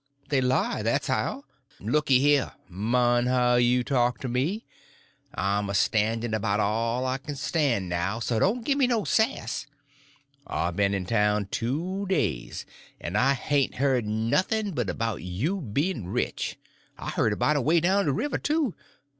[0.29, 1.43] "They lie—that's how."
[1.79, 4.65] "Looky here—mind how you talk to me;
[5.35, 9.67] I'm a standing about all I can stand now—so don't gimme no sass.
[10.47, 12.65] I've been in town two days,
[12.99, 16.57] and I hain't heard nothing but about you bein' rich.
[16.97, 18.73] I heard about it away down the river, too.